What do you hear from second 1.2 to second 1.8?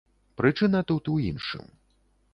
іншым.